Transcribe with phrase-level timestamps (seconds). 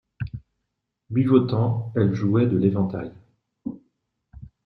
[1.11, 3.11] Buvotant, elle jouait de l'éventail.